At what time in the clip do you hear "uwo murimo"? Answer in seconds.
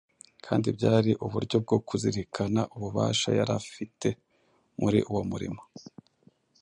5.09-5.61